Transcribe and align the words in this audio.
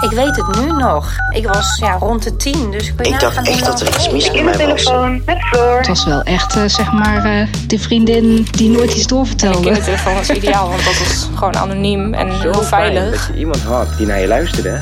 Ik 0.00 0.10
weet 0.10 0.36
het 0.36 0.56
nu 0.60 0.72
nog. 0.72 1.10
Ik 1.34 1.46
was 1.46 1.76
ja, 1.80 1.92
rond 2.00 2.22
de 2.22 2.36
tien, 2.36 2.70
dus 2.70 2.94
kun 2.94 3.04
je 3.06 3.12
Ik 3.14 3.20
dacht 3.20 3.46
echt 3.48 3.64
dat 3.64 3.80
er 3.80 3.88
iets 3.88 4.10
mis 4.10 4.30
met 4.30 4.32
mij 4.32 4.44
was. 4.44 4.56
Kindertelefoon 4.56 5.22
met 5.26 5.36
Floor. 5.40 5.76
Het 5.78 5.86
was 5.86 6.04
wel 6.04 6.22
echt, 6.22 6.56
eh, 6.56 6.62
zeg 6.66 6.92
maar, 6.92 7.24
eh, 7.24 7.46
de 7.66 7.78
vriendin 7.78 8.46
die 8.50 8.68
nooit 8.68 8.90
iets 8.92 9.02
De 9.02 9.08
doorvertelde. 9.08 9.60
kindertelefoon 9.60 10.14
was 10.14 10.30
ideaal, 10.30 10.68
want 10.68 10.84
dat 10.84 10.92
is 10.92 11.26
gewoon 11.38 11.56
anoniem 11.56 12.14
en 12.14 12.40
heel 12.40 12.54
Zo 12.54 12.60
veilig. 12.62 13.10
dat 13.26 13.34
je 13.34 13.38
iemand 13.40 13.62
had 13.62 13.86
die 13.96 14.06
naar 14.06 14.20
je 14.20 14.26
luisterde. 14.26 14.80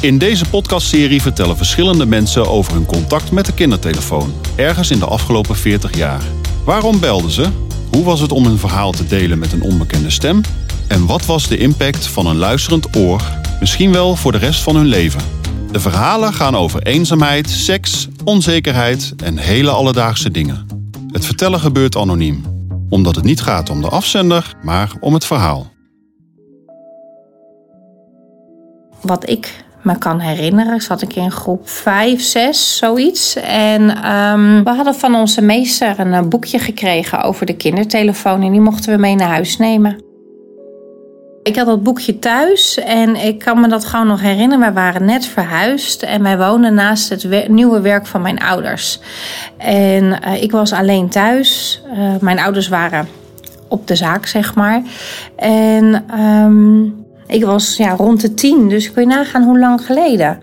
In 0.00 0.18
deze 0.18 0.44
podcastserie 0.44 1.22
vertellen 1.22 1.56
verschillende 1.56 2.06
mensen 2.06 2.48
over 2.48 2.72
hun 2.72 2.86
contact 2.86 3.30
met 3.30 3.46
de 3.46 3.52
kindertelefoon. 3.52 4.34
Ergens 4.56 4.90
in 4.90 4.98
de 4.98 5.06
afgelopen 5.06 5.56
40 5.56 5.96
jaar. 5.96 6.20
Waarom 6.64 7.00
belden 7.00 7.30
ze? 7.30 7.46
Hoe 7.90 8.04
was 8.04 8.20
het 8.20 8.32
om 8.32 8.44
hun 8.44 8.58
verhaal 8.58 8.92
te 8.92 9.06
delen 9.06 9.38
met 9.38 9.52
een 9.52 9.62
onbekende 9.62 10.10
stem? 10.10 10.40
En 10.86 11.06
wat 11.06 11.26
was 11.26 11.48
de 11.48 11.56
impact 11.56 12.06
van 12.06 12.26
een 12.26 12.36
luisterend 12.36 12.96
oor, 12.96 13.20
misschien 13.60 13.92
wel 13.92 14.16
voor 14.16 14.32
de 14.32 14.38
rest 14.38 14.62
van 14.62 14.76
hun 14.76 14.86
leven? 14.86 15.20
De 15.72 15.80
verhalen 15.80 16.32
gaan 16.32 16.56
over 16.56 16.82
eenzaamheid, 16.82 17.50
seks, 17.50 18.08
onzekerheid 18.24 19.14
en 19.24 19.36
hele 19.36 19.70
alledaagse 19.70 20.30
dingen. 20.30 20.66
Het 21.08 21.24
vertellen 21.24 21.60
gebeurt 21.60 21.96
anoniem, 21.96 22.44
omdat 22.88 23.14
het 23.14 23.24
niet 23.24 23.40
gaat 23.40 23.70
om 23.70 23.80
de 23.80 23.88
afzender, 23.88 24.54
maar 24.62 24.92
om 25.00 25.14
het 25.14 25.24
verhaal. 25.24 25.70
Wat 29.00 29.28
ik 29.28 29.64
me 29.82 29.98
kan 29.98 30.18
herinneren, 30.18 30.80
zat 30.80 31.02
ik 31.02 31.14
in 31.14 31.30
groep 31.30 31.68
5, 31.68 32.22
6, 32.22 32.76
zoiets. 32.76 33.36
En 33.36 34.02
ehm, 34.02 34.62
we 34.64 34.70
hadden 34.70 34.94
van 34.94 35.14
onze 35.14 35.40
meester 35.40 36.00
een 36.00 36.12
eh, 36.12 36.22
boekje 36.22 36.58
gekregen 36.58 37.22
over 37.22 37.46
de 37.46 37.56
kindertelefoon. 37.56 38.42
En 38.42 38.52
die 38.52 38.60
mochten 38.60 38.92
we 38.92 39.00
mee 39.00 39.14
naar 39.14 39.28
huis 39.28 39.56
nemen. 39.56 40.09
Ik 41.42 41.56
had 41.56 41.66
dat 41.66 41.82
boekje 41.82 42.18
thuis 42.18 42.78
en 42.78 43.16
ik 43.16 43.38
kan 43.38 43.60
me 43.60 43.68
dat 43.68 43.84
gewoon 43.84 44.06
nog 44.06 44.20
herinneren. 44.20 44.58
Wij 44.60 44.72
waren 44.72 45.04
net 45.04 45.26
verhuisd 45.26 46.02
en 46.02 46.22
wij 46.22 46.38
woonden 46.38 46.74
naast 46.74 47.08
het 47.08 47.22
we- 47.22 47.44
nieuwe 47.48 47.80
werk 47.80 48.06
van 48.06 48.22
mijn 48.22 48.38
ouders. 48.38 49.00
En 49.56 50.22
eh, 50.22 50.42
ik 50.42 50.50
was 50.50 50.72
alleen 50.72 51.08
thuis. 51.08 51.80
Eh, 51.96 52.14
mijn 52.20 52.38
ouders 52.40 52.68
waren 52.68 53.08
op 53.68 53.86
de 53.86 53.96
zaak, 53.96 54.26
zeg 54.26 54.54
maar. 54.54 54.82
En 55.36 56.04
ehm, 56.10 56.82
ik 57.26 57.44
was 57.44 57.76
ja, 57.76 57.90
rond 57.90 58.20
de 58.20 58.34
tien, 58.34 58.68
dus 58.68 58.92
kun 58.92 59.02
je 59.02 59.08
nagaan 59.08 59.42
hoe 59.42 59.58
lang 59.58 59.84
geleden. 59.86 60.42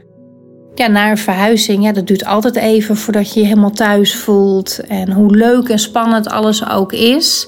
Ja, 0.75 0.87
na 0.87 1.09
een 1.09 1.17
verhuizing, 1.17 1.83
ja, 1.83 1.91
dat 1.91 2.07
duurt 2.07 2.25
altijd 2.25 2.55
even 2.55 2.97
voordat 2.97 3.33
je 3.33 3.39
je 3.39 3.45
helemaal 3.45 3.71
thuis 3.71 4.15
voelt. 4.15 4.79
En 4.87 5.11
hoe 5.11 5.35
leuk 5.35 5.69
en 5.69 5.79
spannend 5.79 6.29
alles 6.29 6.69
ook 6.69 6.91
is. 6.93 7.47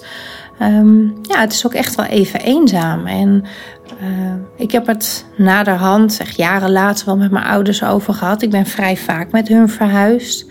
Ehm, 0.59 1.03
ja, 1.03 1.39
het 1.39 1.53
is 1.53 1.65
ook 1.65 1.73
echt 1.73 1.95
wel 1.95 2.05
even 2.05 2.39
eenzaam. 2.39 3.07
En 3.07 3.43
eh, 3.99 4.33
ik 4.57 4.71
heb 4.71 4.87
het 4.87 5.25
naderhand, 5.37 6.19
echt 6.19 6.35
jaren 6.35 6.71
later, 6.71 7.05
wel 7.05 7.17
met 7.17 7.31
mijn 7.31 7.45
ouders 7.45 7.83
over 7.83 8.13
gehad. 8.13 8.41
Ik 8.41 8.49
ben 8.49 8.65
vrij 8.65 8.97
vaak 8.97 9.31
met 9.31 9.47
hun 9.47 9.69
verhuisd. 9.69 10.45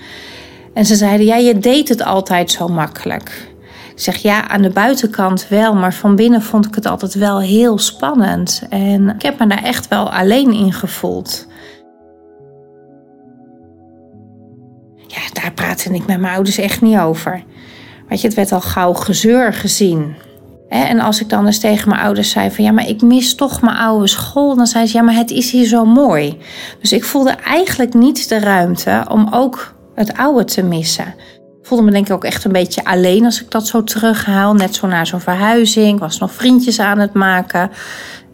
En 0.74 0.86
ze 0.86 0.94
zeiden, 0.94 1.26
ja, 1.26 1.36
je 1.36 1.58
deed 1.58 1.88
het 1.88 2.04
altijd 2.04 2.50
zo 2.50 2.68
makkelijk. 2.68 3.46
Ik 3.94 4.04
zeg, 4.04 4.16
ja, 4.16 4.48
aan 4.48 4.62
de 4.62 4.70
buitenkant 4.70 5.48
wel, 5.48 5.74
maar 5.74 5.94
van 5.94 6.16
binnen 6.16 6.42
vond 6.42 6.66
ik 6.66 6.74
het 6.74 6.86
altijd 6.86 7.14
wel 7.14 7.40
heel 7.40 7.78
spannend. 7.78 8.62
En 8.68 9.08
ik 9.08 9.22
heb 9.22 9.38
me 9.38 9.46
daar 9.46 9.62
echt 9.62 9.88
wel 9.88 10.12
alleen 10.12 10.52
in 10.52 10.72
gevoeld. 10.72 11.46
Ja, 15.06 15.20
daar 15.32 15.52
praatte 15.52 15.94
ik 15.94 16.06
met 16.06 16.20
mijn 16.20 16.34
ouders 16.34 16.58
echt 16.58 16.80
niet 16.80 16.98
over. 16.98 17.42
Weet 18.08 18.20
je, 18.20 18.26
het 18.26 18.36
werd 18.36 18.52
al 18.52 18.60
gauw 18.60 18.92
gezeur 18.92 19.54
gezien. 19.54 20.14
En 20.68 21.00
als 21.00 21.20
ik 21.20 21.28
dan 21.28 21.46
eens 21.46 21.58
tegen 21.58 21.88
mijn 21.88 22.00
ouders 22.00 22.30
zei 22.30 22.50
van 22.50 22.64
ja, 22.64 22.72
maar 22.72 22.88
ik 22.88 23.02
mis 23.02 23.34
toch 23.34 23.60
mijn 23.60 23.76
oude 23.76 24.06
school, 24.06 24.56
dan 24.56 24.66
zei 24.66 24.86
ze 24.86 24.96
ja, 24.96 25.02
maar 25.02 25.14
het 25.14 25.30
is 25.30 25.50
hier 25.50 25.66
zo 25.66 25.84
mooi. 25.84 26.38
Dus 26.80 26.92
ik 26.92 27.04
voelde 27.04 27.30
eigenlijk 27.30 27.94
niet 27.94 28.28
de 28.28 28.38
ruimte 28.38 29.04
om 29.08 29.28
ook 29.30 29.74
het 29.94 30.16
oude 30.16 30.44
te 30.44 30.62
missen. 30.62 31.14
Ik 31.60 31.66
voelde 31.74 31.84
me 31.84 31.90
denk 31.90 32.06
ik 32.06 32.12
ook 32.12 32.24
echt 32.24 32.44
een 32.44 32.52
beetje 32.52 32.84
alleen 32.84 33.24
als 33.24 33.42
ik 33.42 33.50
dat 33.50 33.66
zo 33.66 33.84
terughaal. 33.84 34.54
Net 34.54 34.74
zo 34.74 34.86
na 34.86 35.04
zo'n 35.04 35.20
verhuizing. 35.20 35.92
Ik 35.94 36.00
was 36.00 36.18
nog 36.18 36.32
vriendjes 36.32 36.80
aan 36.80 36.98
het 36.98 37.12
maken. 37.12 37.70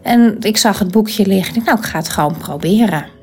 En 0.01 0.35
ik 0.39 0.57
zag 0.57 0.79
het 0.79 0.91
boekje 0.91 1.25
liggen. 1.25 1.55
Ik 1.55 1.65
nou, 1.65 1.77
ik 1.77 1.85
ga 1.85 1.97
het 1.97 2.09
gewoon 2.09 2.37
proberen. 2.37 3.14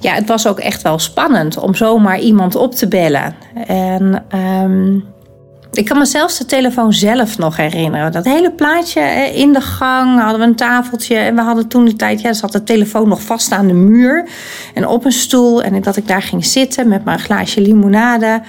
Ja, 0.00 0.14
het 0.14 0.28
was 0.28 0.46
ook 0.46 0.58
echt 0.58 0.82
wel 0.82 0.98
spannend 0.98 1.56
om 1.58 1.74
zomaar 1.74 2.20
iemand 2.20 2.54
op 2.54 2.74
te 2.74 2.88
bellen. 2.88 3.34
En 3.66 4.24
ehm, 4.28 4.94
ik 5.72 5.84
kan 5.84 5.98
me 5.98 6.04
zelfs 6.04 6.38
de 6.38 6.44
telefoon 6.44 6.92
zelf 6.92 7.38
nog 7.38 7.56
herinneren. 7.56 8.12
Dat 8.12 8.24
hele 8.24 8.52
plaatje 8.52 9.00
in 9.34 9.52
de 9.52 9.60
gang 9.60 10.20
hadden 10.20 10.40
we 10.40 10.46
een 10.46 10.56
tafeltje. 10.56 11.16
En 11.16 11.34
we 11.34 11.40
hadden 11.40 11.68
toen 11.68 11.84
de 11.84 11.96
tijd, 11.96 12.20
ja, 12.20 12.32
zat 12.32 12.52
de 12.52 12.62
telefoon 12.62 13.08
nog 13.08 13.22
vast 13.22 13.52
aan 13.52 13.66
de 13.66 13.72
muur. 13.72 14.28
En 14.74 14.86
op 14.86 15.04
een 15.04 15.12
stoel. 15.12 15.62
En 15.62 15.82
dat 15.82 15.96
ik 15.96 16.08
daar 16.08 16.22
ging 16.22 16.44
zitten 16.44 16.88
met 16.88 17.04
mijn 17.04 17.18
glaasje 17.18 17.60
limonade. 17.60 18.42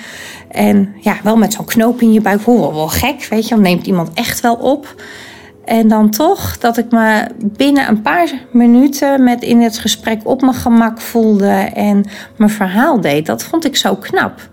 En 0.49 0.95
ja, 0.99 1.17
wel 1.23 1.37
met 1.37 1.53
zo'n 1.53 1.65
knoop 1.65 2.01
in 2.01 2.13
je 2.13 2.21
buik. 2.21 2.41
Hoe 2.41 2.59
wel, 2.59 2.73
wel 2.73 2.87
gek, 2.87 3.27
weet 3.29 3.47
je. 3.47 3.55
Dan 3.55 3.63
neemt 3.63 3.87
iemand 3.87 4.09
echt 4.13 4.39
wel 4.39 4.55
op. 4.55 4.95
En 5.65 5.87
dan 5.87 6.09
toch 6.09 6.57
dat 6.57 6.77
ik 6.77 6.91
me 6.91 7.27
binnen 7.41 7.87
een 7.87 8.01
paar 8.01 8.31
minuten 8.51 9.23
met 9.23 9.41
in 9.43 9.61
het 9.61 9.77
gesprek 9.77 10.21
op 10.23 10.41
mijn 10.41 10.53
gemak 10.53 11.01
voelde 11.01 11.69
en 11.73 12.05
mijn 12.37 12.49
verhaal 12.49 13.01
deed. 13.01 13.25
Dat 13.25 13.43
vond 13.43 13.65
ik 13.65 13.75
zo 13.75 13.95
knap. 13.95 14.49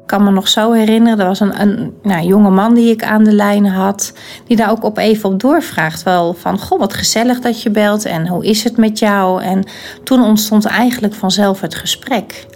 Ik 0.00 0.10
kan 0.10 0.24
me 0.24 0.30
nog 0.30 0.48
zo 0.48 0.72
herinneren, 0.72 1.18
er 1.18 1.26
was 1.26 1.40
een, 1.40 1.60
een 1.60 1.94
nou, 2.02 2.26
jonge 2.26 2.50
man 2.50 2.74
die 2.74 2.90
ik 2.90 3.04
aan 3.04 3.24
de 3.24 3.32
lijn 3.32 3.66
had, 3.66 4.12
die 4.46 4.56
daar 4.56 4.70
ook 4.70 4.82
op 4.82 4.98
even 4.98 5.30
op 5.30 5.40
doorvraagt. 5.40 6.02
Wel 6.02 6.34
van, 6.34 6.58
goh, 6.58 6.78
wat 6.78 6.94
gezellig 6.94 7.40
dat 7.40 7.62
je 7.62 7.70
belt 7.70 8.04
en 8.04 8.28
hoe 8.28 8.44
is 8.44 8.64
het 8.64 8.76
met 8.76 8.98
jou? 8.98 9.42
En 9.42 9.64
toen 10.02 10.22
ontstond 10.22 10.64
eigenlijk 10.64 11.14
vanzelf 11.14 11.60
het 11.60 11.74
gesprek. 11.74 12.46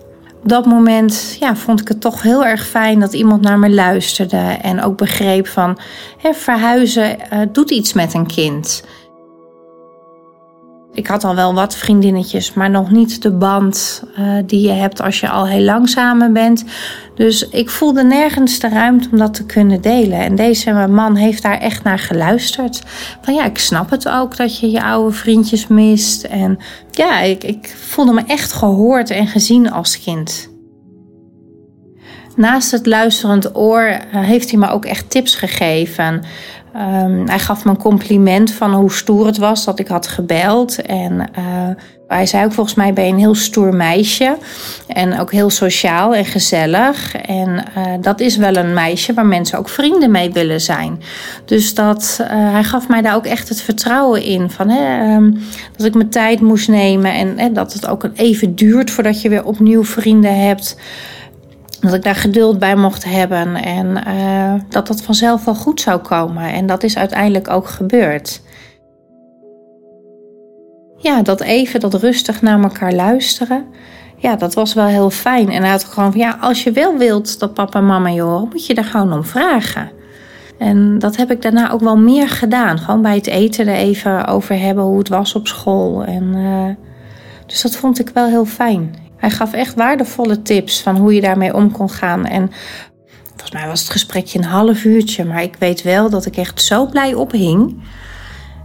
Op 0.42 0.48
dat 0.48 0.66
moment 0.66 1.36
ja, 1.40 1.56
vond 1.56 1.80
ik 1.80 1.88
het 1.88 2.00
toch 2.00 2.22
heel 2.22 2.44
erg 2.44 2.66
fijn 2.66 3.00
dat 3.00 3.12
iemand 3.12 3.42
naar 3.42 3.58
me 3.58 3.70
luisterde 3.70 4.58
en 4.62 4.82
ook 4.82 4.96
begreep 4.96 5.46
van 5.46 5.78
hè, 6.18 6.34
verhuizen 6.34 7.30
eh, 7.30 7.40
doet 7.52 7.70
iets 7.70 7.92
met 7.92 8.14
een 8.14 8.26
kind. 8.26 8.82
Ik 10.98 11.06
had 11.06 11.24
al 11.24 11.34
wel 11.34 11.54
wat 11.54 11.76
vriendinnetjes, 11.76 12.54
maar 12.54 12.70
nog 12.70 12.90
niet 12.90 13.22
de 13.22 13.30
band 13.30 14.02
eh, 14.16 14.24
die 14.46 14.60
je 14.60 14.72
hebt 14.72 15.02
als 15.02 15.20
je 15.20 15.28
al 15.28 15.46
heel 15.46 15.62
lang 15.62 15.88
samen 15.88 16.32
bent. 16.32 16.64
Dus 17.14 17.48
ik 17.48 17.70
voelde 17.70 18.04
nergens 18.04 18.58
de 18.58 18.68
ruimte 18.68 19.08
om 19.12 19.18
dat 19.18 19.34
te 19.34 19.46
kunnen 19.46 19.80
delen. 19.80 20.18
En 20.18 20.34
deze 20.34 20.72
man 20.88 21.16
heeft 21.16 21.42
daar 21.42 21.58
echt 21.58 21.82
naar 21.82 21.98
geluisterd. 21.98 22.82
Van 23.22 23.34
ja, 23.34 23.44
ik 23.44 23.58
snap 23.58 23.90
het 23.90 24.08
ook 24.08 24.36
dat 24.36 24.58
je 24.58 24.70
je 24.70 24.82
oude 24.82 25.16
vriendjes 25.16 25.66
mist. 25.66 26.24
En 26.24 26.58
ja, 26.90 27.20
ik, 27.20 27.44
ik 27.44 27.76
voelde 27.76 28.12
me 28.12 28.22
echt 28.26 28.52
gehoord 28.52 29.10
en 29.10 29.26
gezien 29.26 29.72
als 29.72 30.00
kind. 30.00 30.47
Naast 32.38 32.70
het 32.70 32.86
luisterend 32.86 33.56
oor 33.56 33.82
eh, 33.82 33.98
heeft 34.10 34.50
hij 34.50 34.58
me 34.58 34.68
ook 34.68 34.84
echt 34.84 35.10
tips 35.10 35.34
gegeven. 35.34 36.22
Ehm, 36.74 37.26
hij 37.26 37.38
gaf 37.38 37.64
me 37.64 37.70
een 37.70 37.76
compliment 37.76 38.52
van 38.52 38.74
hoe 38.74 38.92
stoer 38.92 39.26
het 39.26 39.38
was 39.38 39.64
dat 39.64 39.78
ik 39.78 39.88
had 39.88 40.06
gebeld. 40.06 40.82
En 40.82 41.30
eh, 41.34 41.44
hij 42.06 42.26
zei 42.26 42.44
ook 42.44 42.52
volgens 42.52 42.76
mij 42.76 42.92
ben 42.92 43.04
je 43.04 43.12
een 43.12 43.18
heel 43.18 43.34
stoer 43.34 43.74
meisje. 43.74 44.36
En 44.86 45.20
ook 45.20 45.32
heel 45.32 45.50
sociaal 45.50 46.14
en 46.14 46.24
gezellig. 46.24 47.14
En 47.14 47.64
eh, 47.74 47.82
dat 48.00 48.20
is 48.20 48.36
wel 48.36 48.56
een 48.56 48.74
meisje 48.74 49.14
waar 49.14 49.26
mensen 49.26 49.58
ook 49.58 49.68
vrienden 49.68 50.10
mee 50.10 50.32
willen 50.32 50.60
zijn. 50.60 51.02
Dus 51.44 51.74
dat, 51.74 52.20
hij 52.28 52.64
gaf 52.64 52.88
mij 52.88 53.02
daar 53.02 53.14
ook 53.14 53.26
echt 53.26 53.48
het 53.48 53.62
vertrouwen 53.62 54.22
in. 54.22 54.50
Van, 54.50 54.68
hè, 54.68 55.12
ehm, 55.14 55.32
dat 55.76 55.86
ik 55.86 55.94
mijn 55.94 56.10
tijd 56.10 56.40
moest 56.40 56.68
nemen. 56.68 57.12
En 57.12 57.38
hè, 57.38 57.52
dat 57.52 57.72
het 57.72 57.88
ook 57.88 58.08
even 58.14 58.54
duurt 58.54 58.90
voordat 58.90 59.22
je 59.22 59.28
weer 59.28 59.44
opnieuw 59.44 59.84
vrienden 59.84 60.40
hebt. 60.40 60.76
Dat 61.80 61.94
ik 61.94 62.02
daar 62.02 62.14
geduld 62.14 62.58
bij 62.58 62.76
mocht 62.76 63.04
hebben 63.04 63.54
en 63.54 64.04
eh, 64.04 64.54
dat 64.68 64.86
dat 64.86 65.02
vanzelf 65.02 65.44
wel 65.44 65.54
goed 65.54 65.80
zou 65.80 66.00
komen. 66.00 66.52
En 66.52 66.66
dat 66.66 66.82
is 66.82 66.96
uiteindelijk 66.96 67.50
ook 67.50 67.68
gebeurd. 67.68 68.40
Ja, 70.96 71.22
dat 71.22 71.40
even, 71.40 71.80
dat 71.80 71.94
rustig 71.94 72.42
naar 72.42 72.62
elkaar 72.62 72.92
luisteren. 72.92 73.66
Ja, 74.16 74.36
dat 74.36 74.54
was 74.54 74.74
wel 74.74 74.86
heel 74.86 75.10
fijn. 75.10 75.50
En 75.50 75.62
hij 75.62 75.70
had 75.70 75.84
gewoon 75.84 76.12
van, 76.12 76.20
ja, 76.20 76.36
als 76.40 76.62
je 76.62 76.72
wel 76.72 76.96
wilt 76.96 77.38
dat 77.38 77.54
papa 77.54 77.78
en 77.78 77.86
mama 77.86 78.08
je 78.08 78.46
moet 78.50 78.66
je 78.66 78.74
daar 78.74 78.84
gewoon 78.84 79.12
om 79.12 79.24
vragen. 79.24 79.90
En 80.58 80.98
dat 80.98 81.16
heb 81.16 81.30
ik 81.30 81.42
daarna 81.42 81.70
ook 81.70 81.80
wel 81.80 81.96
meer 81.96 82.28
gedaan. 82.28 82.78
Gewoon 82.78 83.02
bij 83.02 83.14
het 83.14 83.26
eten 83.26 83.66
er 83.66 83.74
even 83.74 84.26
over 84.26 84.58
hebben 84.58 84.84
hoe 84.84 84.98
het 84.98 85.08
was 85.08 85.34
op 85.34 85.46
school. 85.46 86.04
En, 86.04 86.34
eh, 86.34 86.84
dus 87.46 87.62
dat 87.62 87.76
vond 87.76 87.98
ik 87.98 88.08
wel 88.08 88.26
heel 88.26 88.44
fijn. 88.44 88.94
Hij 89.18 89.30
gaf 89.30 89.52
echt 89.52 89.74
waardevolle 89.74 90.42
tips 90.42 90.80
van 90.82 90.96
hoe 90.96 91.14
je 91.14 91.20
daarmee 91.20 91.54
om 91.54 91.72
kon 91.72 91.90
gaan. 91.90 92.24
En 92.26 92.50
volgens 93.26 93.52
mij 93.52 93.66
was 93.66 93.80
het 93.80 93.90
gesprekje 93.90 94.38
een 94.38 94.44
half 94.44 94.84
uurtje. 94.84 95.24
Maar 95.24 95.42
ik 95.42 95.56
weet 95.58 95.82
wel 95.82 96.10
dat 96.10 96.26
ik 96.26 96.36
echt 96.36 96.62
zo 96.62 96.86
blij 96.86 97.14
ophing. 97.14 97.82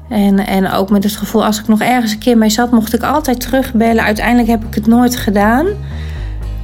En, 0.09 0.39
en 0.39 0.71
ook 0.71 0.89
met 0.89 1.03
het 1.03 1.15
gevoel, 1.15 1.45
als 1.45 1.59
ik 1.59 1.67
nog 1.67 1.81
ergens 1.81 2.11
een 2.11 2.19
keer 2.19 2.37
mee 2.37 2.49
zat, 2.49 2.71
mocht 2.71 2.93
ik 2.93 3.03
altijd 3.03 3.39
terugbellen. 3.39 4.03
Uiteindelijk 4.03 4.47
heb 4.47 4.63
ik 4.63 4.75
het 4.75 4.87
nooit 4.87 5.15
gedaan. 5.15 5.67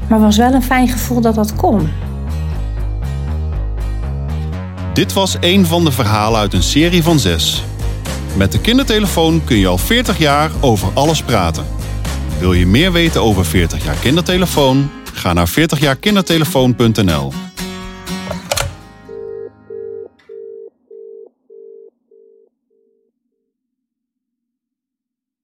Maar 0.07 0.19
was 0.19 0.38
wel 0.38 0.53
een 0.53 0.63
fijn 0.63 0.88
gevoel 0.88 1.21
dat 1.21 1.35
dat 1.35 1.56
kon. 1.56 1.89
Dit 4.94 5.13
was 5.13 5.38
een 5.39 5.65
van 5.65 5.83
de 5.83 5.92
verhalen 5.92 6.39
uit 6.39 6.53
een 6.53 6.63
serie 6.63 7.03
van 7.03 7.19
zes. 7.19 7.63
Met 8.35 8.51
de 8.51 8.62
kindertelefoon 8.62 9.44
kun 9.44 9.57
je 9.57 9.68
al 9.68 9.77
40 9.77 10.18
jaar 10.18 10.51
over 10.59 10.89
alles 10.94 11.24
praten. 11.24 11.78
Wil 12.39 12.53
je 12.53 12.65
meer 12.65 12.91
weten 12.91 13.21
over 13.21 13.45
40 13.45 13.83
jaar 13.83 13.95
kindertelefoon? 13.95 14.91
Ga 15.13 15.33
naar 15.33 15.50
40jaarkindertelefoon.nl 15.50 17.48